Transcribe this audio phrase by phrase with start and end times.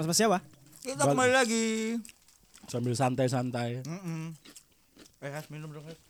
[0.00, 0.40] Mas Mas siapa?
[0.80, 1.64] Kita kembali lagi.
[2.64, 3.84] Sambil santai-santai.
[3.84, 4.32] Mm
[5.20, 6.00] Eh, Has, minum dong, Has.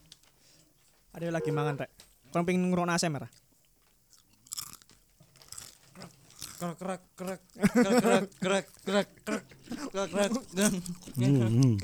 [1.10, 1.90] Ada lagi mangan rek.
[2.30, 3.26] Kon pengen ngrungokno ASMR.
[3.26, 3.32] ah?
[6.54, 9.44] Kerak kerak kerak kerak kerak kerak kerak kerak
[9.90, 10.30] kerak kerak.
[11.18, 11.74] Hmm.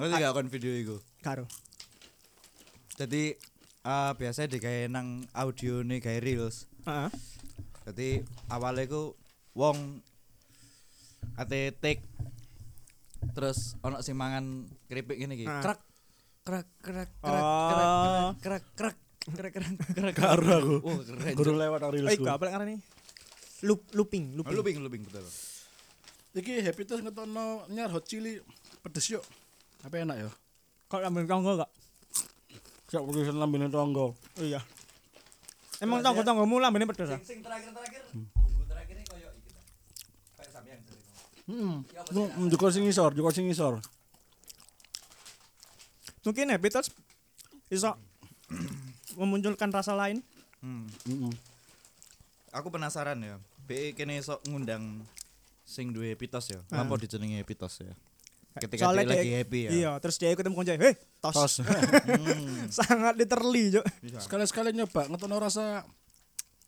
[0.00, 0.96] Ngerti gak kon video iku?
[1.20, 1.44] Karo.
[2.96, 3.36] Jadi
[3.84, 6.64] eh biasa digawe nang audio nih gawe reels.
[6.88, 7.12] Heeh.
[7.84, 8.08] Jadi
[8.48, 9.12] awalnya ku
[9.52, 10.00] wong
[11.36, 12.02] ate take
[13.32, 15.46] terus ono sing mangan keripik ngene iki.
[15.46, 15.60] Ah.
[15.60, 15.80] Krak
[16.40, 18.28] krak krak krak Oh.
[18.40, 18.96] krak krak
[19.36, 20.14] krak krak krak.
[20.16, 20.74] Karo aku.
[20.82, 21.34] Oh, keren.
[21.36, 22.24] Guru lewat nang Eh, reelsku.
[22.24, 22.76] iku apa lek ngarani?
[23.60, 24.56] Loop looping, Oh, looping.
[24.56, 25.26] Lubing lubing betul.
[26.32, 28.40] Iki happy terus ngetono nyar hot chili
[28.80, 29.20] pedes yuk.
[29.84, 30.28] Apa enak ya?
[30.88, 31.70] Kok lambene tonggo gak?
[32.88, 34.16] Siap pergi lambene tonggo.
[34.40, 34.58] Iya.
[35.78, 37.20] Emang tonggo-tonggomu lambene pedes ah?
[37.20, 39.60] Sing terakhir-terakhir, bumbu terakhir ini koyo iki ta.
[40.36, 40.78] Kayak sampean
[41.50, 41.82] Hmm.
[42.46, 43.82] Jukor sing ngisor, jukor sing ngisor.
[46.22, 46.94] Mungkin happy terus
[47.66, 47.98] bisa
[49.18, 50.22] memunculkan rasa lain.
[50.62, 50.86] Hmm.
[51.08, 51.32] Heeh.
[52.54, 53.38] Aku penasaran ya.
[53.66, 55.02] BE kene sok ngundang
[55.66, 56.60] sing duwe pitos ya.
[56.70, 56.82] Ah.
[56.86, 57.90] Apa dijenenge pitos ya?
[58.58, 59.70] Ketika Soalnya dia lagi dia- happy ya.
[59.70, 60.70] Iya, terus dia ikut konco.
[60.74, 61.34] Heh, tos.
[61.38, 61.54] Tos.
[62.82, 63.86] Sangat literally, Juk.
[64.18, 65.86] Sekali-sekali nyoba ngetono rasa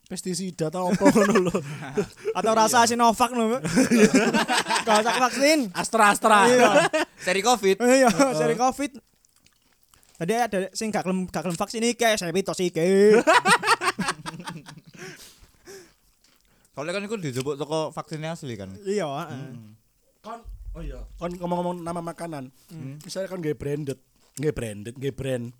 [0.06, 1.56] pestisida atau apa ngono lho.
[2.38, 3.48] Atau rasa Sinovac no.
[4.82, 5.70] Gak usah vaksin.
[5.72, 6.38] Astra Astra.
[6.50, 6.70] Iya.
[7.22, 7.76] Seri Covid.
[7.78, 8.98] Iya, seri Covid.
[10.18, 13.18] Tadi ada sing gak kelem gak kelem vaksin iki, saya tos iki.
[16.72, 18.70] Soalnya kan iku dijebuk toko vaksinnya asli kan.
[18.86, 19.50] Iya, heeh.
[20.22, 20.40] Kon
[20.72, 22.48] oh iya, kon ngomong-ngomong nama makanan.
[23.02, 23.98] Misalnya kon nggak branded,
[24.38, 25.52] nggak branded, nggak brand.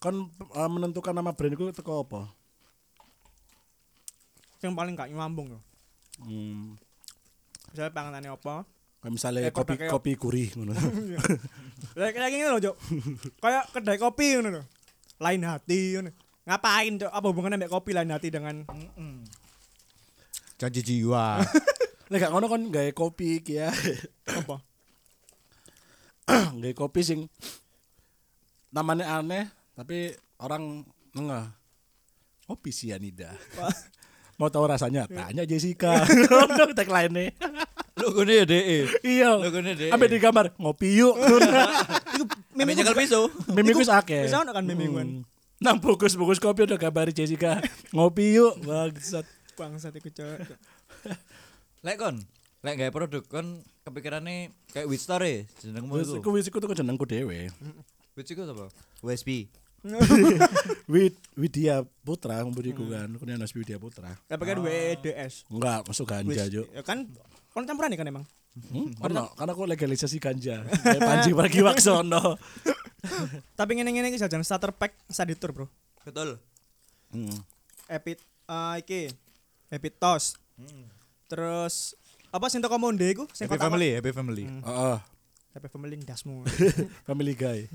[0.00, 2.30] Kon eh, menentukan nama brand itu teko apa?
[4.62, 5.60] Sing paling gak nyambung yo.
[6.24, 6.78] Hmm.
[7.74, 8.62] Misalnya panganannya apa?
[9.02, 10.72] Kayak misalnya Eh, kopi kopi gurih ngono.
[11.98, 12.76] Kayak kayak gini loh, Juk.
[13.42, 14.62] Kayak kedai kopi ngono lho.
[15.18, 16.10] Lain hati ngono.
[16.46, 17.10] Ngapain, Cok?
[17.10, 18.62] Apa hubungannya mbak kopi lain hati dengan
[20.54, 21.42] Janji jiwa.
[22.14, 23.74] Nek gak ngono kon gawe kopi iki ya.
[24.30, 24.62] apa?
[26.62, 27.26] gawe kopi sing
[28.70, 31.50] namanya aneh tapi orang nengah.
[32.46, 33.34] Kopi sianida.
[34.36, 35.06] Mau tahu rasanya?
[35.06, 36.02] Tanya Jessica.
[36.28, 37.32] Ngono tagline-ne.
[37.94, 38.78] Logone ya DE.
[39.06, 39.38] Iya.
[39.38, 39.88] Logone DE.
[39.94, 41.14] Ambil di kamar ngopi yuk.
[42.58, 43.30] Meme nyekel pisau.
[43.54, 44.26] Mimi wis akeh.
[44.26, 45.02] Bisa ono kan meme kuwi.
[45.02, 45.22] Hmm.
[45.62, 47.62] Nang bungkus-bungkus kopi udah kabari Jessica.
[47.94, 48.58] Ngopi yuk.
[48.66, 49.26] Bangsat.
[49.54, 50.38] Bangsat iku, Cok.
[51.86, 52.16] Lek kon,
[52.66, 56.18] lek gawe produk kon kepikirannya kayak wit story jenengmu Wis iku.
[56.24, 57.52] iku wis iku tuh jenengku dhewe.
[58.18, 58.72] Wit iku apa?
[59.06, 59.46] USB.
[60.92, 63.20] Wid Widya Putra mburiku kan.
[63.20, 64.16] Kuwi ana Widya Putra.
[64.26, 65.44] Ya pakai WDS.
[65.52, 66.66] Enggak, masuk ganja, Juk.
[66.72, 67.04] Ya kan
[67.54, 68.26] kon campuran kan emang.
[68.54, 68.90] Hmm?
[69.02, 70.62] Ono, karena aku legalisasi ganja.
[70.66, 72.38] Kayak Panji Pragiwaksono.
[73.58, 75.66] Tapi ngene-ngene iki jajan starter pack saditur, Bro.
[76.02, 76.38] Betul.
[77.14, 77.34] Hmm.
[77.86, 78.18] Epit
[78.50, 79.00] eh iki.
[79.70, 80.34] Epit tos.
[81.30, 81.94] Terus
[82.34, 83.26] apa sing toko monde iku?
[83.30, 84.44] Sing Happy family, happy family.
[84.46, 84.98] Heeh,
[85.54, 86.42] Happy family dasmu.
[87.08, 87.70] family guy.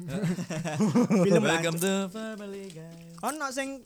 [1.24, 3.16] Film Welcome to family guys.
[3.24, 3.84] Ono sing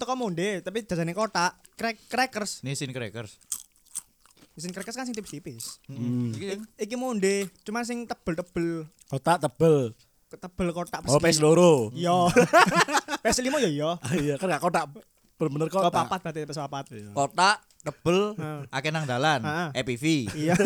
[0.00, 2.64] toko monde tapi jajane kotak, crack crackers.
[2.64, 3.36] Nisin crackers.
[4.56, 5.78] Isin crackers kan sing tipis-tipis.
[5.84, 6.32] Hmm.
[6.32, 9.92] Iki Iki monde, cuman sing tebel-tebel, Kotak tebel.
[10.26, 11.92] tebel kotak Oh, PS loro.
[11.92, 12.26] Iya.
[13.22, 13.90] PS5 ya iya.
[13.96, 14.84] Ah, Iya, kan gak kotak
[15.36, 16.08] bener-bener Kok kotak.
[16.08, 16.84] papat berarti PS papat.
[17.12, 18.60] kotak tebel Heeh.
[18.68, 19.40] akeh nang dalan.
[19.72, 20.04] EPV.
[20.34, 20.54] Iya.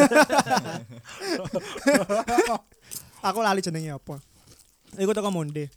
[3.23, 4.17] Aku lali jenenge apa.
[4.95, 5.69] Iku toko monde.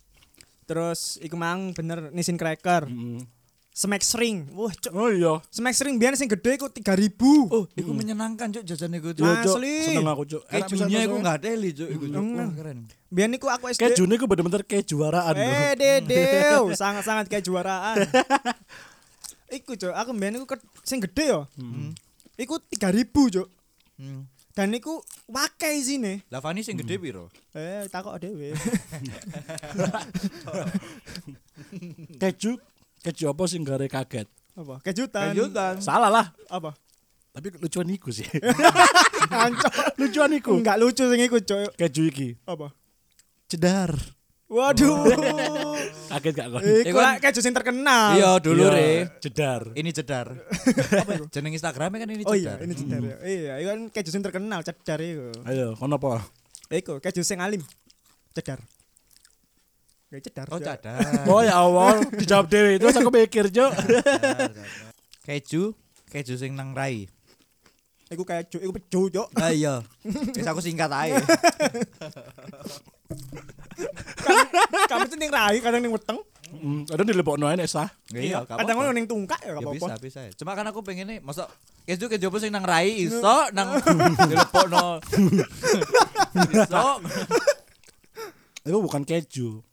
[0.63, 2.87] Terus iku mang bener nisin cracker.
[2.87, 3.19] Hmm.
[3.73, 4.45] Smack ring.
[4.53, 4.93] Wah, cok.
[4.93, 5.41] Oh iya.
[5.49, 7.49] Smack ring biyen sing gede iku 3000.
[7.49, 9.25] Oh, iku menyenangkan cuk jajan iku cuk.
[9.25, 9.57] Cuk.
[9.57, 9.89] Asli.
[9.89, 10.45] Seneng aku, Cuk.
[10.45, 12.21] Kejunya iku enggak teli cuk iku cuk.
[12.21, 12.37] Mm.
[12.37, 12.77] Wah, keren.
[13.09, 13.81] Biyen iku aku SD.
[13.81, 15.33] Kejune ku bener-bener kejuaraan.
[15.41, 17.97] Eh, dedew, sangat-sangat kayak juaraan.
[19.57, 19.93] iku, Cok.
[20.05, 20.45] Aku biyen iku
[20.85, 21.49] sing gede yo.
[21.57, 21.97] Hmm.
[22.37, 23.47] Iku 3000, Cok.
[23.97, 24.29] Hmm.
[24.53, 26.21] Dan iku wakai sini.
[26.29, 27.33] Lah Fani sing gede piro?
[27.57, 28.53] Eh, takok dhewe.
[32.21, 32.61] Keju
[33.03, 34.27] keju apa sing gare kaget?
[34.53, 34.75] apa?
[34.85, 35.33] Kejutan.
[35.33, 35.73] Kejutan.
[35.81, 36.25] Salah lah.
[36.49, 36.77] Apa?
[37.33, 38.29] Tapi lucuan iku sih.
[39.99, 40.61] Lucuan iku.
[40.61, 41.73] Enggak lucu sing iku, Cok.
[41.73, 42.29] Keju iki.
[42.45, 42.69] Apa?
[43.49, 43.97] Cedar.
[44.53, 45.01] Waduh.
[46.13, 46.61] Kaget gak kon?
[46.61, 48.13] Iku lah keju sing terkenal.
[48.13, 48.89] Iya, dulu Iya, re.
[49.17, 49.61] Jedar.
[49.73, 50.29] Ini jedar.
[51.01, 51.25] Apa iku?
[51.33, 53.17] Jeneng Instagramnya kan ini Oh iya, ini cedar ya.
[53.25, 55.33] Iya, iku kan keju sing terkenal cedar iku.
[55.49, 56.21] Ayo, kono apa?
[56.69, 57.65] Iku keju sing alim.
[58.37, 58.61] Cedar.
[60.13, 60.45] Ya cedar.
[60.53, 60.77] Oh, Ya.
[60.77, 61.25] cadar.
[61.25, 63.71] Oh ya Allah, dijawab dewe itu aku mikir, Cuk.
[65.25, 65.73] keju,
[66.05, 67.09] keju sing nang rai.
[68.07, 69.27] Iku keju, iku peju, Cuk.
[69.33, 69.81] Ah iya.
[70.05, 71.17] Wis aku singkat ae.
[74.85, 76.21] Kamu tuh ning rai, kadang ning weteng,
[76.53, 77.89] Hmm, ada di lebok noen esa.
[78.13, 80.19] Iya, gak kadang ngono ning tungkak ya gak Ya bisa, bisa.
[80.37, 81.49] Cuma kan aku pengen nih, masa
[81.89, 83.73] keju keju apa sing nang rai iso nang
[84.29, 85.01] dilepokno.
[86.53, 86.85] Iso.
[88.61, 89.65] Itu bukan keju.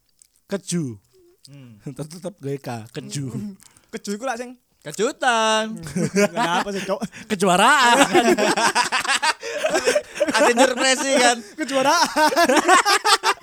[0.50, 0.99] Keju.
[1.47, 1.79] Hmm.
[1.87, 3.26] tetep tetep gawe K, keju.
[3.91, 5.76] Keju iku lak sing Kejutan.
[6.32, 7.05] Kenapa sih, Cuk?
[7.31, 8.00] Kejuaraan.
[10.41, 11.37] Ada nyurpresi kan.
[11.52, 12.49] Kejuaraan.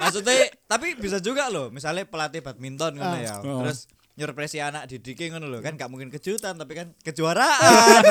[0.02, 0.34] Maksudnya
[0.66, 3.22] tapi bisa juga loh, misalnya pelatih badminton ngono Ah.
[3.22, 3.36] ya.
[3.46, 3.62] Oh.
[3.62, 3.86] Terus
[4.18, 8.02] nyurpresi anak didiknya ngono loh kan gak mungkin kejutan tapi kan kejuaraan.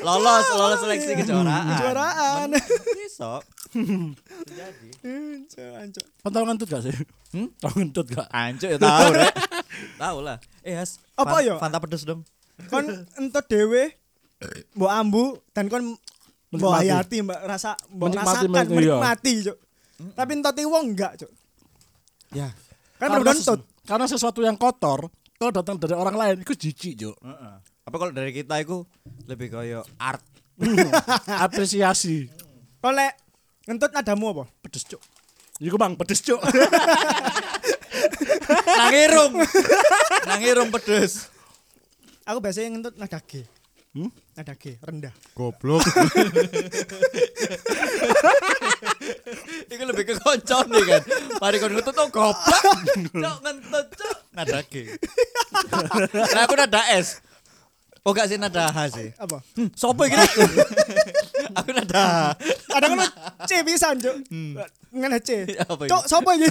[0.00, 1.76] lolos, lolos seleksi kejuaraan.
[1.76, 2.48] Kejuaraan.
[2.96, 3.44] Besok.
[3.74, 6.00] Anco, anco.
[6.22, 6.94] Kan tau ngentut gak sih?
[7.34, 7.48] Hmm?
[7.58, 8.26] Tau ngentut gak?
[8.30, 9.34] Anjuk ya tahu rek.
[9.98, 10.36] tahu lah.
[10.62, 11.58] Eh Has, Apa ya?
[11.58, 12.22] Fanta pedes dong.
[12.70, 12.86] Kon
[13.18, 13.90] entuk dhewe
[14.76, 15.98] mbok ambu dan kon
[16.54, 19.44] mbok hayati mbak rasa mbok Menikmati, rasakan menikmati, iya.
[19.50, 19.58] Cuk.
[20.14, 21.30] Tapi entot wong enggak, Cuk.
[22.30, 22.48] Ya.
[22.98, 23.60] Kan Karena bener ses- entut.
[23.84, 27.12] Karena sesuatu yang kotor, kalau datang dari orang lain, itu jijik, Jo.
[27.20, 27.54] Heeh.
[27.84, 28.80] Apa kalau dari kita itu
[29.28, 30.24] lebih kayak art.
[31.44, 32.30] Apresiasi.
[32.80, 33.12] Kon lek
[33.64, 34.44] ngentut nadamu apa?
[34.60, 35.00] Pedes, Cuk.
[35.60, 36.36] Iku bang, pedes, Cuk.
[38.80, 39.32] Nangirung.
[40.28, 41.28] Nangirung pedes.
[42.24, 43.44] Aku biasanya ngentut nada G.
[43.94, 44.10] Hmm?
[44.34, 45.12] Nada G, rendah.
[45.36, 45.84] Goblok.
[49.70, 51.02] Iku lebih ke koncon nih kan.
[51.38, 52.66] Mari kon ngentut oh goblok.
[53.12, 54.16] Cok ngentut cok.
[54.34, 54.74] Nada G.
[56.34, 57.22] Nah aku nada S.
[58.04, 59.08] Oh gak sih nada H sih.
[59.16, 59.40] Apa?
[59.56, 60.12] Hmm, sopo iki?
[61.58, 62.36] aku nada
[62.74, 62.98] Ada kan
[63.46, 64.16] C pisan, Cuk.
[64.94, 65.46] Ngene C.
[65.90, 66.50] Cuk, sapa iki?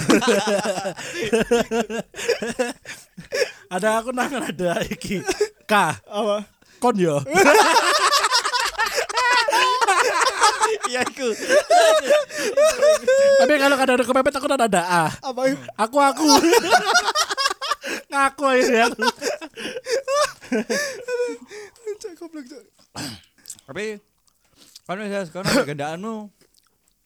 [3.74, 5.20] ada aku nangan ada iki.
[5.68, 5.72] K.
[6.04, 6.44] Apa?
[6.80, 7.20] Kon yo.
[10.88, 11.28] Iya iku.
[13.40, 15.04] Tapi kalau kadang ada kepepet aku ada A.
[15.24, 15.40] Apa?
[15.88, 16.28] Aku aku.
[18.12, 19.04] Ngaku aja aku.
[22.00, 22.44] Cuk, goblok.
[23.64, 23.96] Tapi
[24.84, 26.28] kan kan ada gendaanmu.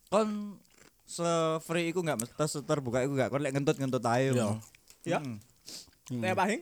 [0.08, 0.58] Kon
[1.08, 4.34] se-free iku gak mesti terbuka iku gak kon lek ngentut-ngentut ae.
[4.34, 4.58] Iya.
[5.06, 5.18] Ya.
[5.22, 5.40] Hmm.
[6.20, 6.60] Nek pahing?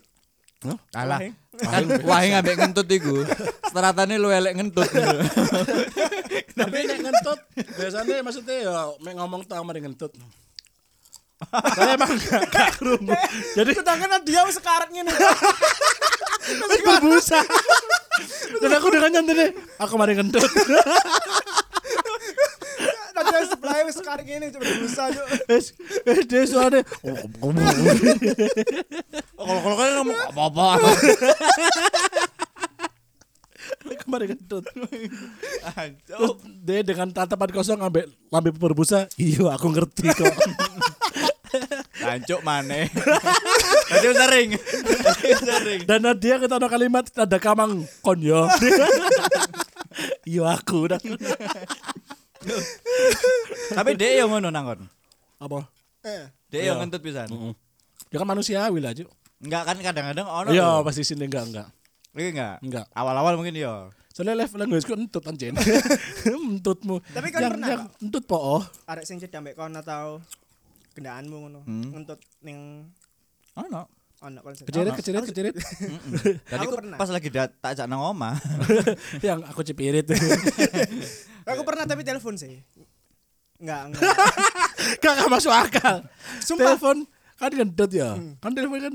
[0.67, 0.79] Hah?
[0.95, 1.19] Alah.
[1.19, 1.35] Pahing.
[1.57, 3.15] Kan wae ngambek ngentut iku.
[3.73, 4.89] Seratane lu elek ngentut.
[6.57, 7.41] Tapi nek ngentut
[7.77, 10.15] biasanya maksudnya ya mek ngomong tau mari ngentut.
[11.77, 13.13] Saya emang gak, gak kerungu.
[13.53, 15.13] Jadi Sedangkan dia sekarat ngene.
[15.13, 17.41] wis berbusa.
[18.65, 20.17] Dan aku dengan nyantai aku mari
[23.27, 25.27] dia sebelah wis sekarat ngene coba berusaha, Cuk.
[25.53, 25.67] Wis
[26.09, 26.83] wis dia suaranya
[29.37, 30.67] Kalau kalau kan ngomong apa-apa.
[33.87, 34.65] aku mari ngentut.
[36.07, 36.33] Terus
[36.65, 40.33] dia dengan tatapan kosong ambek lambe berbusa, iya aku ngerti kok.
[42.03, 42.91] Hancuk maneh.
[43.91, 44.49] Tadi sering.
[45.43, 45.81] Sering.
[45.85, 48.47] Dan dia kita ada kalimat ada kamang konyo.
[50.29, 51.01] Iya aku dah.
[53.73, 54.81] Tapi dia yang ngono nang kon.
[55.41, 55.65] Apa?
[56.05, 56.29] Eh.
[56.53, 56.85] Dia yang Iya.
[56.85, 57.29] ngentut pisan.
[58.13, 59.09] Dia kan manusiawi lah, Cuk.
[59.41, 60.49] Enggak kan kadang-kadang ono.
[60.53, 61.69] Iya, pasti sini enggak enggak.
[62.13, 62.55] Iya enggak?
[62.61, 62.87] Enggak.
[62.93, 63.89] Awal-awal mungkin iya.
[64.17, 65.53] Soalnya level gue entut anjen.
[66.25, 67.05] Entutmu.
[67.13, 68.41] Tapi kan yang, pernah, yang entut po.
[68.41, 68.63] Oh.
[68.89, 70.25] Arek sing cedek ambek kon atau
[70.97, 71.61] kendaanmu ngono.
[71.63, 71.93] Hmm.
[71.93, 72.89] Ngentut ning
[73.55, 73.85] Ono.
[74.17, 74.53] ono kon.
[74.57, 74.97] Kecerit, Ono.
[74.97, 75.55] kecerit, Aku- kecerit.
[75.55, 76.97] Tadi Aku aku pernah.
[76.97, 78.33] pas lagi dat tak ajak nang oma.
[79.27, 80.09] yang aku cepirit.
[81.47, 82.59] Aku pernah tapi telepon sih.
[83.57, 84.03] Enggak, enggak.
[84.99, 85.97] Gak gak masuk akal.
[86.41, 86.75] Sumpah.
[86.75, 88.17] Telepon kan gendut ya.
[88.41, 88.95] Kan telepon kan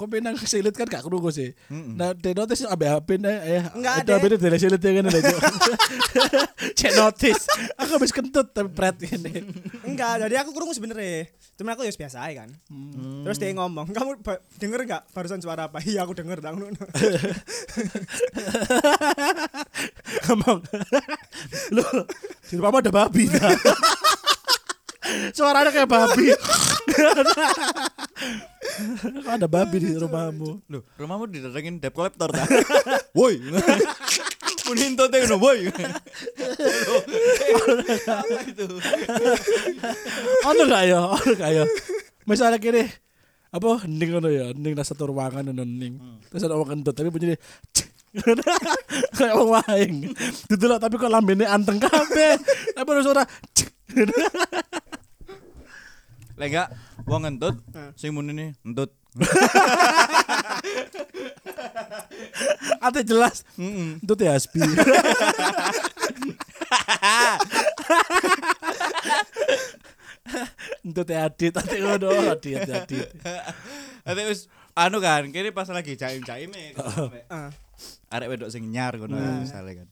[0.00, 1.52] kopi nang silit kan gak kerungu sih.
[1.68, 2.00] Mm-mm.
[2.00, 4.12] Nah, di notis ambil HP nah eh Enggak itu ada.
[4.16, 5.04] HP dari silit ya kan.
[6.80, 7.40] Cek notis.
[7.84, 9.44] Aku habis kentut tapi pret ini.
[9.88, 11.28] Enggak, jadi aku kurung sebenernya.
[11.58, 12.50] Cuma aku ya biasa aja kan.
[12.72, 13.28] Hmm.
[13.28, 14.24] Terus dia ngomong, "Kamu
[14.56, 16.72] denger enggak barusan suara apa?" Iya, aku denger ngono.
[20.32, 20.58] Ngomong.
[21.76, 21.84] Lu
[22.48, 23.52] di rumahmu ada babi dah.
[25.36, 26.32] Suaranya kayak babi.
[29.22, 30.48] Kok ada babi di rumahmu?
[30.70, 32.44] Loh, rumahmu didatengin debt collector ta?
[33.18, 33.40] Woi.
[34.68, 35.26] Mun hinto teh.
[35.26, 35.48] Apa
[38.46, 38.64] itu?
[40.46, 41.00] Ono gak ya?
[41.10, 41.64] Ono gak ya?
[42.22, 42.86] Misalnya gini,
[43.50, 45.98] apa hening ngono ya, hening nang satu ruangan ngono hening.
[46.30, 47.36] Terus ada orang kentut tapi bunyinya
[49.18, 49.94] kayak wong waing.
[50.46, 52.38] Didelok tapi kok lambene anteng kabeh.
[52.76, 53.24] Tapi ada suara
[56.38, 56.68] Lek enggak
[57.04, 57.90] wong ngentut Nah.
[57.96, 58.90] sing mun ini entut.
[62.80, 63.44] ate jelas.
[63.60, 64.00] Heeh.
[64.00, 64.60] Entut ya Asbi.
[70.82, 73.08] Entut ya adit, ati ngono adit adit.
[74.06, 76.74] Nanti wis anu kan, kini pas lagi caim-caime
[77.30, 77.50] Ah.
[78.12, 79.88] arek wedok sing nyar ngono misalnya kan.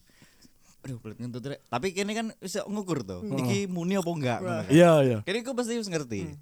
[0.81, 1.61] Aduh, pelit ngentut rek.
[1.69, 3.21] Tapi kini kan bisa ngukur tuh.
[3.21, 4.63] Iki muni apa enggak kan.
[4.67, 5.17] Iya iya.
[5.21, 6.33] Kini aku pasti wis ngerti.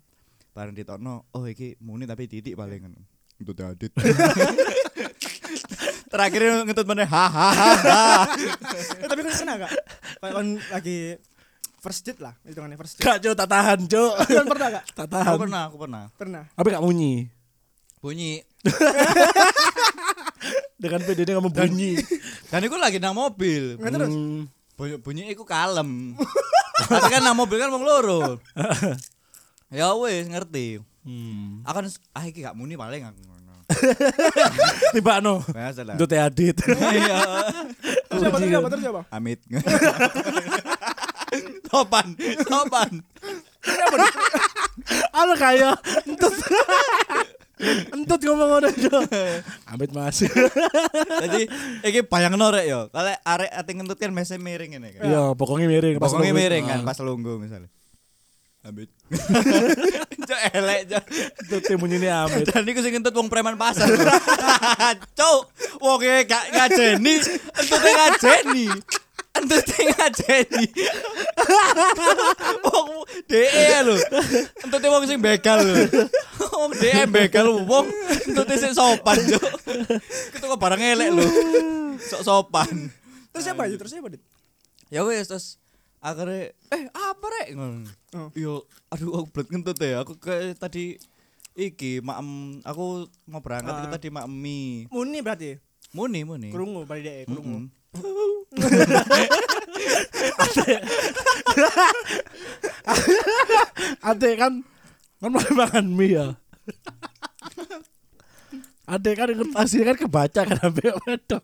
[0.55, 3.00] Bareng ditokno, oh iki muni tapi titik paling ngono.
[3.38, 3.91] Ngentut adit.
[6.10, 8.25] Terakhir ngentut mana hahaha.
[8.98, 9.72] Eh, tapi kan pernah gak?
[10.19, 10.98] Kayak kan lagi
[11.79, 13.05] first date lah, hitungannya first date.
[13.05, 14.13] Gak cuk tak tahan cuk.
[14.25, 14.84] Kan pernah gak?
[14.98, 15.38] Tak Aku tahan.
[15.38, 16.03] pernah, aku pernah.
[16.17, 16.43] Pernah.
[16.50, 17.13] Tapi gak bunyi.
[18.00, 18.39] Bunyi.
[20.79, 22.00] Dengan PD kamu bunyi.
[22.48, 23.75] Dan aku lagi nang mobil.
[23.75, 24.15] Nggak terus.
[24.15, 24.48] Hmm.
[24.79, 26.15] Bunyi, bunyi iku kalem.
[26.88, 28.39] Tapi kan nang mobil kan wong loro.
[29.75, 30.79] ya wis ngerti.
[31.03, 31.60] Hmm.
[31.68, 33.20] Akan ah iki gak muni paling aku.
[34.96, 35.44] Tiba no.
[35.44, 36.56] Entut ya adit.
[36.96, 37.20] Iya.
[38.10, 39.01] Terus apa terus apa terus apa?
[39.13, 39.39] Amit.
[41.70, 42.91] Sopan, sopan.
[45.13, 45.75] Apa kaya
[46.08, 46.34] entut.
[47.92, 49.04] Entut ngomong ngono cuk.
[49.72, 50.24] Amit Mas.
[50.24, 51.42] Jadi
[51.84, 52.88] iki bayangno rek yo.
[52.88, 55.01] Kalau arek ati ngentut kan mese miring ngene kan.
[55.04, 56.88] Iya, pokoknya miring Pokoknya miring kan Ah.
[56.88, 57.68] pas lungguh misalnya.
[58.63, 58.92] Amit.
[60.30, 61.04] Cok elek cok.
[61.48, 61.63] Entut
[61.96, 62.44] ini amit.
[62.48, 63.88] Dan iku sing ngentut wong preman pasar.
[65.16, 65.39] Cuk,
[65.84, 67.13] wong e gak ngajeni,
[67.56, 68.68] entute ngajeni.
[69.39, 70.65] Entute ngajeni.
[72.67, 72.89] Wong
[73.24, 73.96] DE lho.
[74.67, 75.88] Entute wong sing begal lho.
[76.60, 77.88] Wong DE begal wong
[78.27, 79.43] entute sing sopan, Cuk.
[80.36, 81.24] Ketuku barang elek lho.
[82.03, 82.91] Sok sopan.
[83.31, 83.63] Terus siapa?
[83.72, 84.22] Terus siapa, Dit?
[84.89, 85.62] Ya wes terus
[86.01, 87.86] akhirnya eh apa rek ngono.
[88.17, 88.29] Oh.
[88.34, 90.01] Yo aduh aku blet ngentut ya.
[90.03, 91.00] Aku ke tadi
[91.53, 94.89] iki maem aku mau berangkat iku tadi maem mie.
[94.89, 95.62] Muni berarti.
[95.93, 96.50] Muni muni.
[96.50, 97.69] Krungu balik deh, krungu.
[104.05, 104.53] Adek kan
[105.19, 106.27] kan makan mie ya.
[108.86, 109.27] Adek kan
[109.58, 111.43] aslinya kan kebaca kan sampai wedok.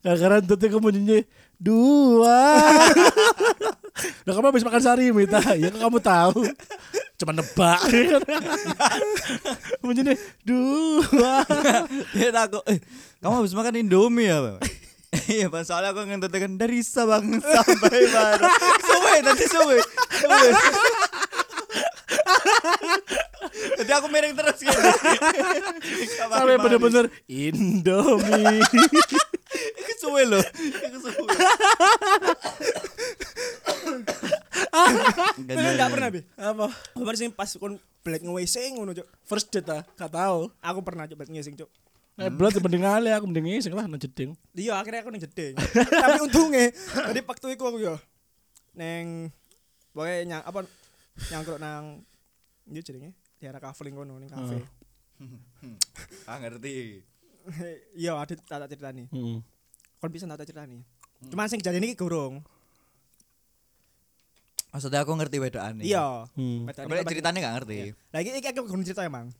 [0.00, 1.20] Gara-gara entut itu bunyinya
[1.60, 2.40] dua.
[4.24, 6.48] Nah kamu habis makan sari mita, ya kamu tahu.
[7.20, 7.84] Cuma nebak.
[9.84, 11.44] bunyinya dua.
[12.16, 12.80] Dia takut, eh
[13.20, 14.56] kamu habis makan Indomie ya?
[15.10, 15.62] Iya, Pak.
[15.66, 18.46] Soalnya aku ngentut kan dari Sabang sampai Baru.
[18.86, 19.78] Suwe, tadi suwe.
[20.22, 20.48] Suwe.
[23.50, 24.80] Jadi aku miring terus gitu.
[26.14, 28.62] Sampai bener-bener Indomie.
[29.82, 30.44] Iku suwe loh.
[30.62, 31.26] Iku suwe.
[35.42, 36.20] Tapi enggak pernah, Bi.
[36.38, 36.70] Apa?
[36.94, 39.06] Kemarin sing pas kon black nge-WC ngono, Cuk.
[39.26, 40.48] First date ah, gak tahu.
[40.62, 41.70] Aku pernah coba ngising, Cuk.
[42.20, 44.36] Nah, berat mending ale aku mending ngising lah nang jeding.
[44.52, 45.56] Iya, akhirnya aku ning jeding.
[46.04, 47.96] Tapi untungnya tadi waktu itu aku yo
[48.76, 49.32] neng
[49.96, 50.58] pokoknya nyang apa
[51.32, 52.04] nyangkruk nang
[52.68, 53.10] ini jenenge
[53.40, 54.60] daerah kaveling kono ning kafe.
[56.28, 57.00] Ah ngerti.
[57.96, 59.08] Iya, ada tak tak ceritani.
[59.08, 59.40] Heeh.
[59.96, 60.84] Kon bisa tak tak ceritani.
[61.32, 62.44] Cuma sing jadi ini gorong.
[64.70, 65.82] Maksudnya aku ngerti wedokane.
[65.82, 66.30] Iya.
[66.36, 66.68] Hmm.
[66.68, 67.96] Tapi ceritanya gak ngerti.
[68.14, 69.32] Lagi iki aku gurung cerita emang.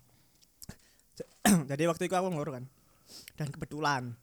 [1.70, 2.64] Jadi waktu itu aku ngoro kan.
[3.34, 4.14] Dan kebetulan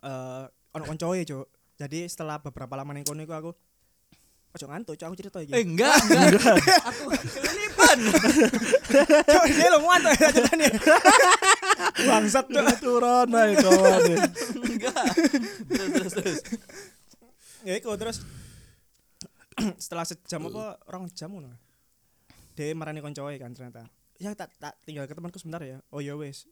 [0.00, 1.46] eh ono koncoe, Cuk.
[1.80, 3.50] Jadi setelah beberapa lama ning kono iku aku
[4.50, 5.54] Ojo ngantuk, Cuk, aku cerita iki.
[5.54, 6.58] Eh enggak, enggak.
[6.90, 7.98] aku kelilipan.
[9.30, 10.70] Cuk, dia lo ngantuk ya ceritanya.
[12.10, 12.66] Bangsat, Cuk.
[12.82, 14.00] turun ae kawan.
[14.66, 15.06] Enggak.
[15.70, 16.38] Terus terus terus.
[17.62, 18.26] Ya iku terus
[19.82, 21.54] setelah sejam apa orang jam ngono.
[22.58, 23.86] Dia marani koncoe kan ternyata.
[24.20, 25.80] Ya tak tak tinggal ke temanku sebentar ya.
[25.88, 26.44] Oh ya wes.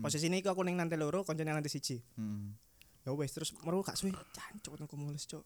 [0.00, 1.98] Posisi ini aku ning nanti loro, koncone nanti siji.
[2.14, 2.54] Hmm.
[3.04, 5.42] Ya wes terus meru gak suwe cancuk mulus, Cuk.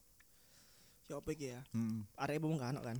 [1.08, 1.64] Ya apa ya?
[1.72, 2.04] Hmm.
[2.14, 2.96] Arek ibu kan kan.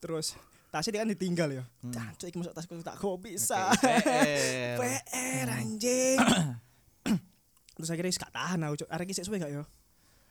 [0.00, 0.34] Terus
[0.72, 1.64] tasnya dia kan ditinggal ya.
[1.84, 1.92] Hmm.
[1.92, 3.70] Cancuk iki masuk tasku tak kok bisa.
[3.76, 4.76] PR.
[4.80, 6.18] PR anjing.
[7.76, 8.88] Terus akhirnya gak tahan aku, Cuk.
[8.88, 9.62] Arek iki sik suwe gak ya?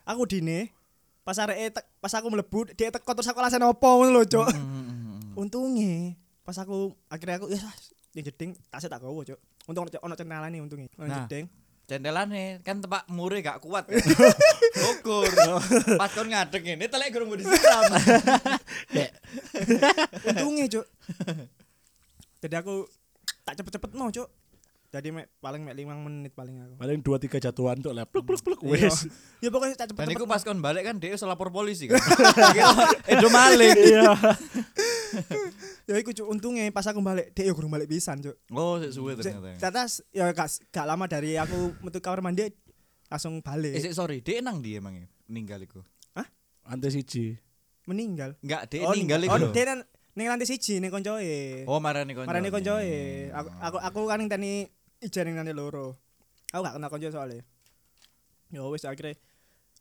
[0.03, 0.73] Aku dine
[1.25, 4.49] pas arek tek- pas aku mlebu dia teko terus aku alasan opo ngono lho, Cuk.
[4.49, 5.33] Hmm.
[5.37, 7.57] Untungnya pas aku akhirnya aku ya
[8.13, 9.35] yang jeding tasnya tak gowo, Cuk.
[9.65, 10.87] Untung ono ono cenalane untungnya.
[10.95, 11.25] Ono Nah.
[11.25, 11.49] jeding.
[11.85, 13.85] Cendelane kan tempat mure gak kuat.
[13.91, 14.01] Kan?
[14.89, 15.29] Ukur.
[15.93, 17.83] Pas kon ngadeg ini telek gurung mau disiram.
[20.25, 20.85] Untungnya, Cuk.
[22.41, 22.89] Jadi aku
[23.43, 24.25] tak cepet-cepet no, Cuk.
[24.89, 26.73] Jadi mek, paling mek 5 menit paling aku.
[26.79, 28.07] Paling 2 3 jatuhan tuh lah.
[28.07, 28.87] Pluk pluk pluk Iya.
[28.87, 29.11] wes.
[29.43, 30.15] Ya pokoknya tak Dan cepet-cepet.
[30.15, 31.99] iku pas kon balik kan dia lapor polisi kan.
[33.11, 33.75] Edo maling.
[33.75, 34.15] Iya.
[35.85, 38.33] Ya iku Cuk, untungnya pas aku balik, dia ya kurang balik pisan, Cuk.
[38.49, 39.53] Oh, sik suwe ternyata.
[39.55, 42.49] Ternyata s- ya gak, gak lama dari aku metu kamar mandi
[43.05, 43.77] langsung balik.
[43.77, 45.85] Eh sik, sorry, dia nang dia emangnya meninggal iku.
[46.17, 46.25] Hah?
[46.65, 47.37] Lantai siji.
[47.85, 48.33] Meninggal.
[48.41, 49.37] Enggak, Dek Oh, ninggal oh, iku.
[49.45, 49.53] lho.
[49.53, 49.85] dia nang
[50.17, 51.69] ning lantai siji ning koncoe.
[51.69, 52.25] Oh, marani konco.
[52.25, 52.97] Marane koncoe.
[53.29, 54.65] Aku aku aku kan ning tani
[54.97, 56.01] ijen ning lantai loro.
[56.49, 57.45] Aku gak kenal konco soalnya.
[58.49, 59.13] Ya wis akhirnya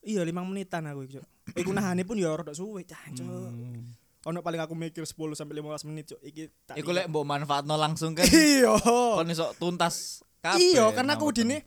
[0.05, 1.13] Iya 5 menitan aku iku.
[1.17, 1.25] Cuk.
[1.57, 3.25] Iku nahane pun ya rada suwe, cancuk.
[3.25, 3.89] Hmm.
[4.25, 6.21] Ono paling aku mikir 10 sampai 15 menit, Cuk.
[6.25, 8.25] Iki tak Iku lek mbok manfaatno langsung kan.
[8.25, 8.73] Iya.
[8.81, 10.61] Kon iso tuntas kabeh.
[10.61, 11.61] Iya, karena aku dini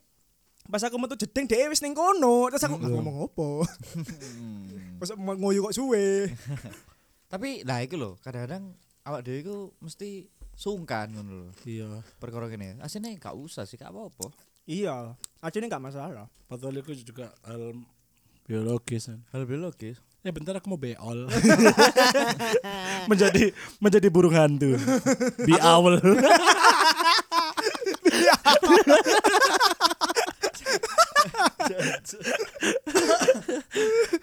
[0.68, 2.50] pas aku metu jedeng dhewe wis ning kono.
[2.52, 3.64] Terus aku aku ngomong opo?
[3.64, 5.00] Hmm.
[5.00, 6.34] Pas mau ngoyo kok suwe.
[7.32, 8.74] Tapi lah iku lho, kadang-kadang
[9.06, 11.50] awak dhewe iku mesti sungkan ngono lho.
[11.64, 12.02] Iya.
[12.18, 12.82] Perkara kene.
[12.82, 14.34] Asine gak usah sih, gak apa-apa.
[14.68, 16.28] Iya, aja ini gak masalah.
[16.50, 17.72] Padahal itu juga hal
[18.44, 19.08] biologis.
[19.08, 19.24] kan.
[19.32, 20.04] Hal biologis.
[20.28, 21.32] Ya bentar aku mau beol.
[23.12, 24.76] menjadi menjadi burung hantu.
[25.48, 26.04] Biawal.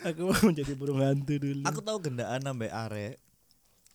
[0.04, 1.64] aku mau menjadi burung hantu dulu.
[1.72, 3.16] Aku tahu gendaan sampai arek.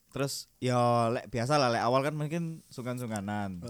[0.09, 3.61] Terus ya lek biasa lah lek awal kan mungkin sungkan-sungkanan.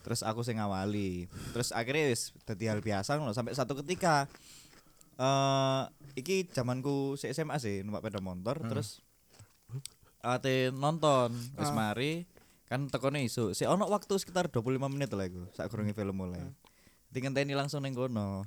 [0.00, 1.28] Terus aku sing ngawali.
[1.52, 4.32] Terus akhirnya wis dadi hal biasa ngono sampai satu ketika
[5.22, 8.98] eh iki zamanku si SMA sih numpak sepeda motor terus
[10.18, 11.72] ate nonton wis Ah.
[11.72, 12.26] mari
[12.66, 13.52] kan tekone isu.
[13.52, 16.40] Si ono waktu sekitar 25 menit lah iku sak kurunge film mulai.
[17.06, 18.42] Di ngenteni langsung ning kono.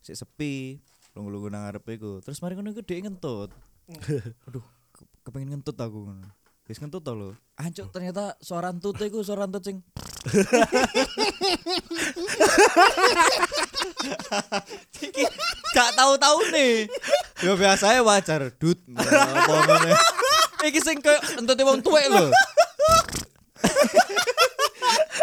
[0.00, 0.80] Sik sepi,
[1.12, 2.18] lunggu-lunggu nang ngarep iku.
[2.18, 3.50] Terus mari ngono iku dhek ngentut.
[4.48, 6.24] Aduh, ke- kepengin ngentut aku ngono.
[6.64, 7.28] Wis ngentut to lho.
[7.54, 9.76] Ancuk ternyata suara entut iku suara entut sing
[15.00, 15.24] Iki
[15.76, 16.88] gak tahu-tahu nih.
[17.44, 18.78] Ya biasanya wajar, dut.
[20.64, 22.32] Iki sing koyo entute wong tuwek lho.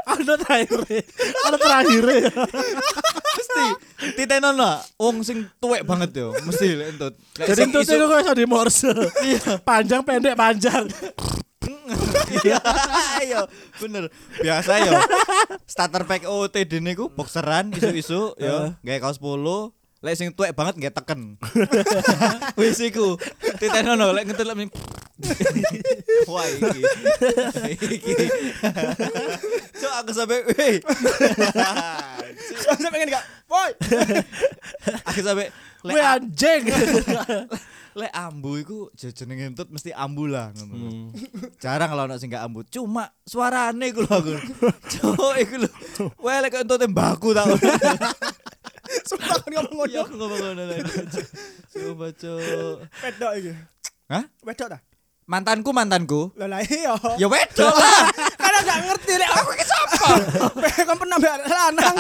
[0.04, 0.80] Ada terakhir.
[1.48, 2.04] Ada terakhir.
[3.34, 3.66] Mesti
[4.14, 7.14] titenon lah wong sing tuwek banget yo, mesti lek entut.
[7.34, 8.94] Jadi sing itu kok iso di morse.
[9.66, 10.86] Panjang pendek panjang.
[12.44, 12.60] Iya,
[13.22, 13.42] ayo,
[13.82, 14.10] bener.
[14.42, 14.94] Biasa yo.
[15.68, 19.76] Starter pack OTD niku boxeran isu-isu yo, gawe kaos polo.
[20.04, 21.40] Lek sing tuwek banget nggak teken.
[22.60, 23.16] Wis iku.
[23.56, 24.68] Titenono lek ngentut lek
[26.28, 26.82] Wah iki.
[27.88, 28.14] Iki.
[30.04, 30.84] Aku sampe weh.
[32.68, 33.24] Saya pengen gak?
[33.48, 33.72] Woi.
[35.08, 35.48] Aku sampe
[35.84, 36.64] Weh anjing.
[38.00, 41.14] lek ambu iku jenenge ngentut mesti ambu lah ngono.
[41.62, 42.66] Jarang lah ono sing gak ambu.
[42.72, 44.34] Cuma suarane iku lho aku.
[44.90, 45.70] Cuk iku lho.
[46.18, 47.46] Wah lek entute mbaku tak.
[49.10, 50.00] Sumpah aku ngomong ngono.
[50.08, 50.64] aku ngomong ngono.
[51.70, 52.76] Coba cuk.
[52.82, 53.52] Wedok iki.
[54.10, 54.24] Hah?
[54.42, 54.80] Wedok ta?
[55.24, 56.34] Mantanku mantanku.
[56.36, 56.98] Lah lah iya.
[57.22, 58.02] Ya wedok lah.
[58.74, 60.08] Gak ngerti lek aku iki sapa.
[60.82, 61.96] Kan pernah mbak lanang.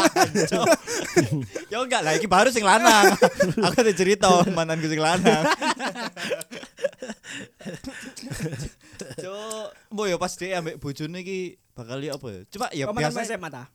[1.69, 3.13] Ya enggak lah iki baru sing lanang.
[3.61, 5.45] Aku ada cerita mantanku sing lanang.
[9.21, 12.41] Cuk, mbok ya pas dia ambek bojone iki bakal ya apa ya?
[12.49, 13.21] Cuma ya biasa.
[13.21, 13.69] SMA ta?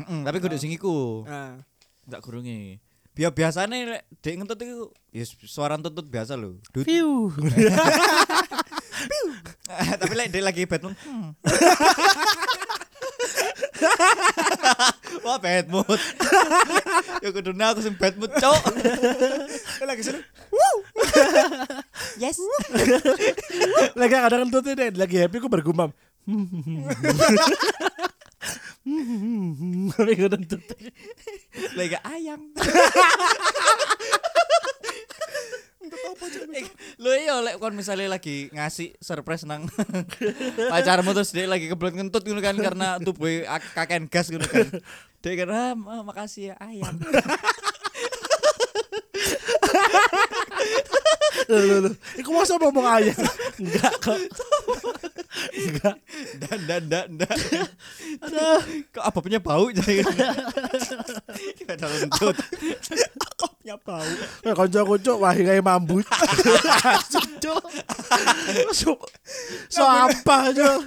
[0.00, 1.28] Heeh, tapi kudu sing iku.
[1.28, 1.60] Nah.
[2.08, 2.80] Enggak kurungi.
[3.12, 6.56] Biar biasane lek dek ngentut iku ya suara entut biasa lho.
[6.72, 6.88] Dut.
[9.06, 9.26] Piu.
[10.00, 10.96] tapi lek dek lagi bad mood.
[11.02, 11.28] hmm.
[15.22, 16.00] Wah bad mood.
[17.22, 18.62] ya kudune aku sing bad mood, Cok.
[19.78, 20.20] Dia lagi sini.
[22.18, 22.38] Yes.
[23.98, 25.90] Lagi kadang tuh tuh lagi happy aku bergumam.
[29.94, 30.60] Tapi kadang tuh
[31.78, 32.42] Lagi ayang.
[36.22, 36.64] Eh,
[36.96, 39.66] Lo iya lek kon misalnya lagi ngasih surprise nang
[40.72, 43.26] pacarmu terus dia lagi kebelet ngentut ngono kan karena tubuh
[43.74, 44.66] kaken gas ngono kan.
[45.18, 46.96] Dia kan ah, ma- makasih ya ayang.
[51.52, 51.94] Loh, loh.
[52.16, 53.12] Iku masa ngomong ayah?
[53.60, 54.16] Enggak kok.
[55.52, 55.96] Enggak.
[56.40, 57.36] Dan dan dan dan.
[58.88, 60.00] Kok apa punya bau jadi.
[61.60, 62.36] Kita dalam ngentut.
[63.62, 64.02] Ya bau.
[64.42, 66.00] Kayak konco-konco wah kayak mambu.
[67.38, 67.62] Cuk.
[68.72, 68.96] So,
[69.68, 70.78] so apa cuk?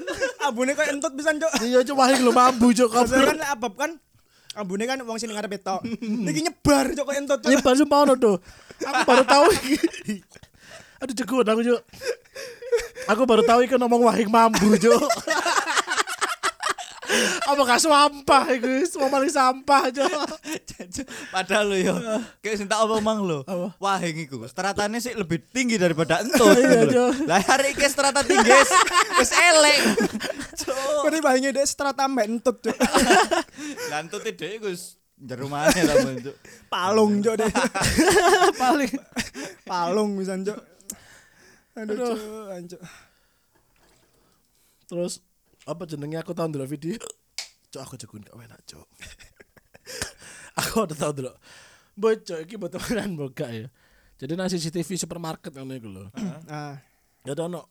[0.44, 1.52] Ambune kok entut pisan, Cuk.
[1.62, 2.90] Iya cuk wah lu mambu cuk.
[2.90, 3.92] Kan abab kan
[4.56, 5.86] ambune kan wong sini ngarep tok.
[6.04, 7.16] Iki nyebar Cuk kok.
[7.48, 8.36] Ini baru sumpah ono tuh.
[8.84, 10.20] Aku baru tahu iki.
[11.04, 11.82] Aduh cegut aku cuk.
[13.06, 15.04] Aku baru tahu iku ngomong wahing mambu cuk.
[17.46, 18.68] Apa gak sampah iku?
[18.90, 20.12] Semua paling sampah cuk.
[21.30, 21.96] Padahal lo yo,
[22.42, 23.40] kayak sing tak omong lo.
[23.46, 23.78] Apa?
[23.78, 26.58] Wah, yang iku stratane sih lebih tinggi daripada entut.
[26.58, 27.14] Iya.
[27.30, 28.50] Lah hari iki strata tinggi
[29.20, 29.80] wis elek.
[31.06, 32.78] Berarti bahine dek strata mbek entut, Cuk.
[33.94, 35.86] Lah entut dhek iku wis jero maneh.
[36.68, 37.54] Palung, Cuk dek.
[38.62, 38.92] paling
[39.64, 40.75] Palung pisan, Cuk.
[41.76, 42.56] Aduh, Aduh.
[42.56, 42.82] anjuk.
[44.86, 45.20] Terus
[45.66, 46.96] apa jenenge aku tahu dulu video.
[47.70, 48.88] Cok aku jagoin gak enak, Cok.
[50.56, 51.32] aku udah tahu dulu.
[51.96, 53.68] Boy, Cok, iki buat temenan boga ya.
[54.16, 56.08] Jadi nang CCTV supermarket ngono iku lho.
[56.48, 56.80] Ah,
[57.28, 57.68] Ya ada ono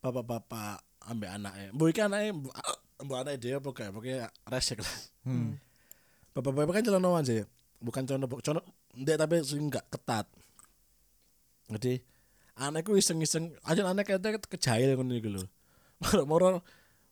[0.00, 1.68] bapak-bapak ambek anaknya.
[1.70, 2.34] Boy iki anaknya
[2.98, 3.88] mbok anake dhewe apa gak?
[3.94, 4.94] Pokoknya resek lah.
[5.22, 5.54] Hmm.
[6.34, 7.46] Bapak-bapak kan celanoan sih.
[7.78, 8.64] Bukan celana celana
[8.98, 10.26] ndek tapi sing gak ketat.
[11.70, 12.02] Jadi
[12.54, 15.42] anakku iseng-iseng aja anak kayaknya kejail ngono iku lho.
[16.02, 16.60] Moro-moro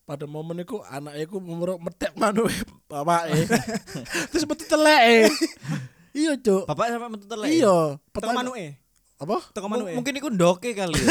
[0.02, 2.46] pada momen itu anaknya ku moro metek manu
[2.87, 3.46] bapake.
[4.31, 5.31] Terus metu teleke.
[6.12, 6.68] Iya, Cuk.
[6.68, 7.48] Bapak sampai metu telek.
[7.48, 8.66] Iya, teko pertanyaan manuke.
[9.16, 9.37] apa?
[9.48, 9.92] Teko M- manuke.
[9.96, 11.09] mungkin iku ndoke kali ya.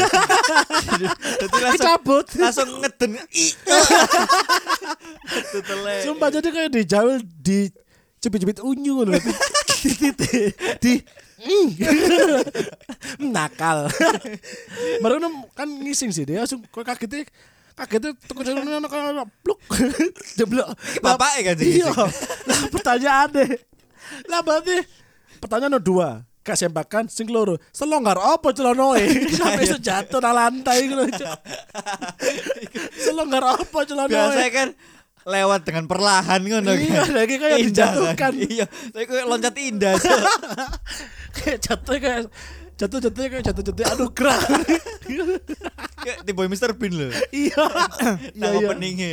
[0.78, 1.06] Jadi
[1.58, 2.26] langsung Cabut.
[2.38, 3.10] langsung ngeden.
[6.02, 7.66] Sumpah jadi kayak di jawel di
[8.22, 9.18] cubit-cubit unyu loh.
[9.82, 11.02] Di titik
[11.42, 13.90] di nakal.
[15.02, 15.18] Baru
[15.58, 17.26] kan ngising sih dia langsung kok kagetnya
[17.74, 19.58] kagetnya tukar jalan anak anak pluk
[20.38, 20.70] jeblok.
[20.78, 21.90] Iki bapake kan sing Iya.
[22.46, 23.46] Lah pertanyaannya.
[24.30, 24.76] Lah berarti
[25.42, 26.22] pertanyaan dua.
[26.42, 27.54] Gak sembakan sing loro.
[27.70, 29.06] Selonggar apa celanoe?
[29.38, 31.06] Sampai iso jatuh nang lantai ngono.
[31.06, 31.38] Cuk.
[33.06, 34.10] Selonggar apa celanoe?
[34.10, 34.68] Biasanya kan
[35.22, 36.78] lewat dengan perlahan ngono kan.
[36.78, 38.14] Iya, lagi kayak Indah dijatuhkan.
[38.18, 38.32] kan?
[38.34, 39.94] Iya, tapi kayak loncat indah.
[39.94, 40.20] Cuk.
[41.36, 42.20] kayak jatuh kayak
[42.72, 44.40] jatuh jatuh kayak jatuh jatuh anugerah
[46.02, 47.12] Kayak tiba Mr Bean loh.
[47.30, 47.54] iya
[48.34, 49.12] iya Nama iya peningnya.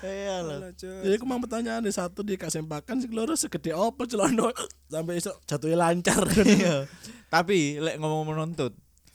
[0.00, 0.58] Iya loh.
[0.72, 4.48] Jadi aku mau pertanyaan nih satu di kasempakan sih keloro segede apa celana
[4.88, 6.88] sampai iso jatuhnya lancar Iya.
[7.28, 8.72] Tapi lek ngomong menuntut,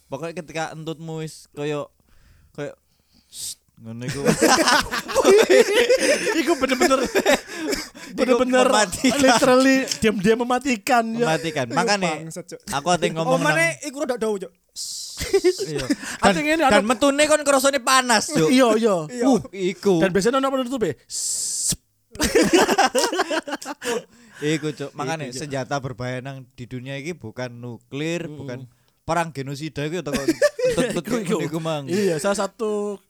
[0.08, 1.90] pokoknya ketika entutmu wis koyo
[2.54, 2.78] koyo
[3.78, 4.20] ngono iku.
[6.38, 7.00] Iku bener-bener
[8.18, 8.66] bener-bener
[9.22, 11.30] literally diam-diam mematikan ya.
[11.30, 11.66] Mematikan.
[12.48, 12.60] Cuk.
[12.64, 14.18] aku ate Oh, ngomong mana nang iku rada
[15.68, 15.86] iya.
[16.22, 18.50] Ate Dan, ngene, dan ada- metune kon kerasane panas, Cuk.
[18.50, 18.96] Iya iya.
[19.26, 20.02] Uh, iku.
[20.02, 20.94] Dan biasanya ono penutup ya.
[24.38, 24.90] Iku, Cuk.
[24.94, 25.42] Makane Iku, Cuk.
[25.42, 28.70] senjata berbahaya nang di dunia iki bukan nuklir, bukan
[29.02, 29.86] perang genosida
[30.78, 31.90] entut Iku, iku mang.
[31.90, 33.02] Iya, salah satu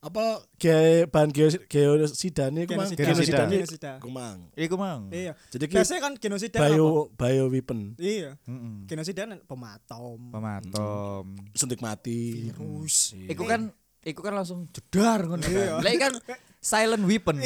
[0.00, 0.24] apa
[0.56, 3.44] ge bahan geos- geosida nih kumang Genosida.
[3.44, 4.48] genosida kumang.
[4.54, 5.12] Iku mang.
[5.12, 5.36] Iya.
[5.48, 6.72] Jadi Biasanya kan genosida apa?
[6.72, 8.40] bio bio weapon Iya.
[8.40, 8.76] Heeh.
[8.86, 10.32] Genosida pematom.
[10.32, 11.24] Pematom.
[11.52, 12.48] suntik mati.
[12.48, 13.12] Virus.
[13.28, 13.68] Iku kan
[14.00, 15.76] iku kan langsung jedar ngono Iya.
[15.76, 15.84] kan.
[15.84, 16.14] Lah kan
[16.60, 17.36] silent weapon.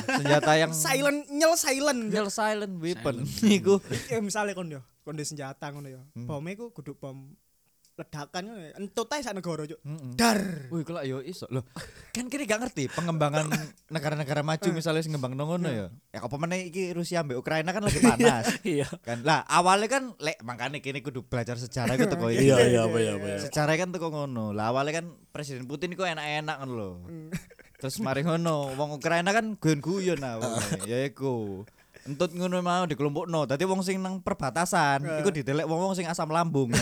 [0.00, 2.00] Senjata yang Silent nyel silent.
[2.08, 3.28] Real silent weapon.
[3.44, 3.76] Iku
[4.08, 6.00] Ya misalnya kon yo, kon senjata ngono yo.
[6.12, 6.24] Hmm.
[6.24, 7.36] Bomnya iku kudu bom
[8.00, 8.72] ledakan ya.
[8.80, 9.80] Entut ae sak negara, cuk.
[9.84, 10.16] Mm-mm.
[10.16, 10.68] Dar.
[10.72, 11.62] Wih, kalau yo iso loh.
[12.16, 13.46] Kan kini gak ngerti pengembangan
[13.94, 15.86] negara-negara maju misalnya sing ngembang ngono ya.
[16.10, 18.44] Ya apa meneh iki Rusia ambek Ukraina kan lagi panas.
[18.66, 18.88] Iya.
[19.06, 22.50] kan lah awalnya kan lek makanya kini kudu belajar sejarah iku teko iki.
[22.50, 23.38] Iya iya apa ya apa ya.
[23.46, 24.50] Sejarah kan teko ngono.
[24.50, 26.90] Lah awalnya kan Presiden Putin iku enak-enak ngono lho.
[27.80, 30.36] Terus mari ngono, wong Ukraina kan guyon-guyon nah.
[30.84, 31.64] Ya iku.
[32.08, 33.44] Entut ngono mau dikelompokno.
[33.44, 36.72] Dadi wong sing nang perbatasan iku ditelek wong-wong sing asam lambung.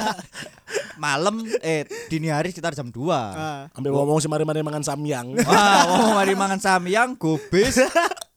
[1.04, 2.98] Malam eh dini hari sekitar jam 2.
[3.14, 3.70] Ah.
[3.78, 5.38] Ambil ngomong si mari-mari mangan samyang.
[5.46, 7.78] Wah, wong mari mangan samyang gubis.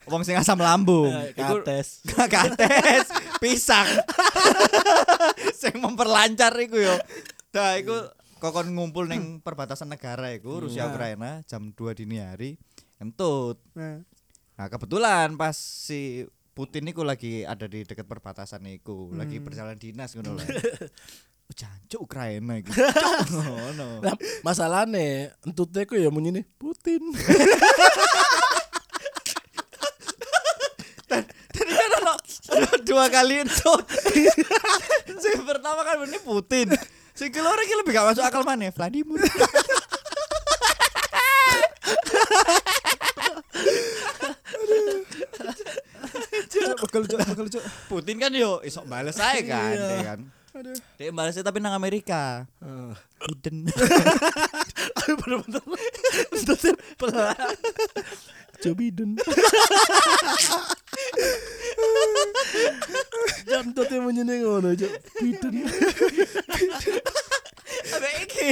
[0.08, 1.10] Wong sing asam lambung.
[1.34, 2.06] Iku Kates.
[2.34, 3.10] kates
[3.42, 3.90] pisang.
[5.62, 6.96] sing memperlancar iku yo.
[7.50, 8.06] Dah iku
[8.38, 12.56] kokon ngumpul ning perbatasan negara iku Rusia Ukraina jam 2 dini hari
[13.02, 13.58] entut.
[13.74, 14.06] Nah.
[14.58, 16.26] Nah, kebetulan pas si
[16.58, 20.48] Putin niku lagi ada di dekat perbatasan niku, lagi berjalan dinas ngono lah.
[21.48, 22.76] Oh, Jancuk Ukraina iku.
[23.32, 24.04] Ngono.
[24.04, 24.12] Nah,
[24.44, 27.00] masalahnya entutnya ku ya munyi nih Putin.
[31.08, 31.92] Tadi kan
[32.52, 33.80] ono dua kali entut.
[35.24, 36.68] Sing pertama kan ini Putin.
[37.16, 39.24] Sing keloro iki lebih gak masuk akal mana Vladimir.
[46.48, 47.64] Cuk, bekel cuk, bekel cuk.
[47.88, 50.20] Putin kan yo iso bales ae kan, ya kan.
[50.58, 50.74] Aduh.
[50.98, 52.50] Dia balesnya tapi nang Amerika.
[53.22, 53.70] Biden.
[54.98, 55.62] Aduh bener-bener
[56.34, 57.38] entutnya pelan.
[58.66, 59.22] Joe Biden.
[63.46, 63.70] Jam
[64.02, 65.54] munyi nih ngono Joe Biden.
[67.94, 68.48] Ada iki.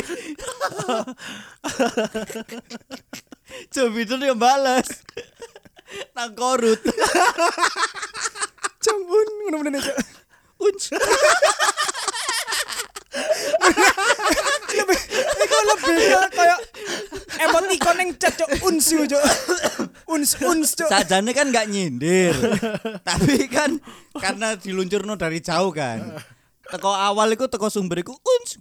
[3.73, 5.01] Joe Biden yang balas.
[6.15, 6.81] Nang korut.
[8.86, 9.97] Jong-un ngono meneh cuk.
[10.62, 10.84] Unc.
[14.75, 16.60] Lebih iku lebih ke kayak
[17.41, 19.23] emoticon yang cuk unsu cuk.
[20.05, 20.89] Uns uns cuk.
[20.91, 22.36] Sajane kan nggak nyindir.
[23.01, 23.79] Tapi kan
[24.15, 26.21] karena diluncurno dari jauh kan.
[26.65, 28.58] teko awal iku teko sumber iku uns.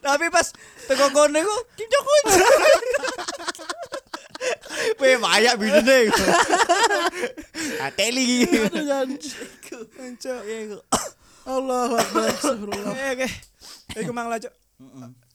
[0.00, 0.48] Tapi pas
[0.88, 2.24] teko kono iku Kim Jong Un.
[5.00, 6.08] Weh mayak bidene.
[7.80, 8.44] Ateli.
[8.48, 9.30] Aduh, janji.
[10.20, 10.42] Cok.
[11.48, 12.28] Allah Akbar.
[12.28, 12.92] Astagfirullah.
[12.92, 13.28] Oke, oke.
[14.00, 14.54] Iku mang lah, Cok.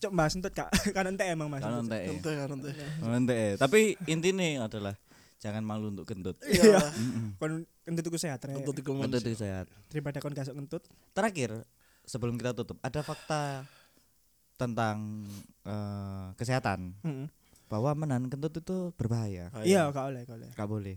[0.02, 0.70] Cok Mas entut Kak.
[0.94, 1.62] Kan entek emang Mas.
[1.62, 2.00] Kan ente.
[2.02, 2.70] Nanti kan nanti.
[3.02, 3.39] Ente.
[3.62, 4.94] Tapi intinya adalah
[5.38, 6.38] jangan malu untuk kentut.
[6.41, 6.82] Iya.
[7.38, 8.58] Kon kentut iku sehat, Rek.
[8.58, 9.70] Untuk tiga Kentut itu sehat.
[9.94, 10.82] Daripada kon gasuk kentut.
[11.13, 11.62] Terakhir
[12.06, 13.65] sebelum kita tutup ada fakta
[14.56, 15.28] tentang
[15.68, 17.28] eh, kesehatan Heeh.
[17.65, 19.49] Bahwa menahan kentut itu berbahaya.
[19.62, 20.49] Iya, gak oleh, gak oleh.
[20.51, 20.95] Gak boleh.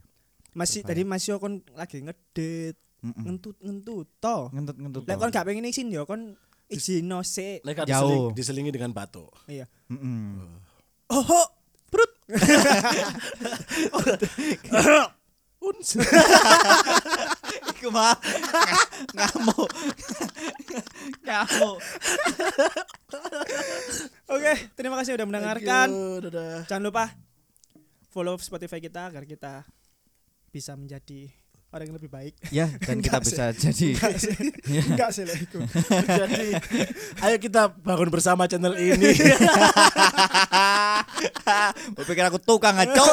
[0.53, 3.25] Masih tadi masih kon lagi ngedit, Mm-mm.
[3.25, 4.39] ngentut ngentut to.
[4.51, 5.03] Ngentut-ngentut.
[5.05, 6.35] Lek kon gak pengen isin yo kon
[6.67, 7.65] izino sik.
[7.65, 8.33] Leka Jauh.
[8.33, 9.25] diseling- diselingi dengan batu.
[9.47, 9.65] Iya.
[9.89, 10.45] Mm-mm.
[11.09, 11.43] Oh, ho.
[11.89, 12.13] perut.
[15.59, 15.97] Uns.
[17.73, 18.13] Iku mah
[19.11, 19.71] ngamuk.
[21.25, 21.77] Ngamuk.
[24.99, 25.87] Kasih udah mendengarkan.
[26.27, 26.67] Dadah.
[26.67, 27.15] Jangan lupa
[28.11, 29.63] follow Spotify kita agar kita
[30.51, 31.31] bisa menjadi
[31.71, 32.35] orang yang lebih baik.
[32.51, 33.31] Ya, dan kita Enggak sih.
[33.31, 34.35] bisa jadi Enggak sih.
[34.91, 35.23] Enggak sih.
[36.03, 36.51] Jadi
[37.23, 39.15] ayo kita bangun bersama channel ini.
[41.95, 43.07] Gue pikir aku tukang ngaco.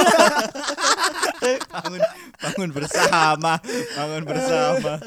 [1.70, 2.02] bangun
[2.42, 3.62] bangun bersama,
[3.94, 4.98] bangun bersama.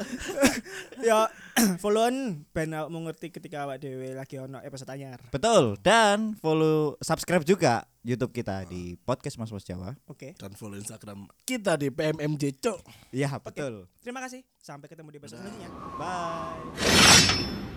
[1.03, 1.27] ya
[1.83, 5.19] followan ben mau ngerti ketika awak dhewe lagi ono episode anyar.
[5.31, 5.77] Betul.
[5.83, 9.95] Dan follow subscribe juga YouTube kita di podcast Mas Mas Jawa.
[10.07, 10.33] Oke.
[10.39, 12.79] Dan follow Instagram kita di PMMJ Cok.
[13.11, 13.85] Iya, betul.
[13.99, 14.41] Terima kasih.
[14.59, 15.69] Sampai ketemu di episode selanjutnya.
[15.99, 17.68] Bye.